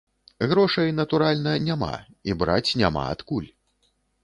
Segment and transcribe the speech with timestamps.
[0.53, 1.91] Грошай, натуральна, няма,
[2.31, 3.49] і браць няма адкуль.